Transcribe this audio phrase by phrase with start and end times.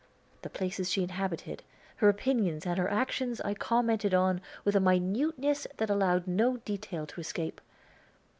[0.41, 1.61] The places she inhabited,
[1.97, 7.05] her opinions and her actions I commented on with a minuteness that allowed no detail
[7.05, 7.61] to escape.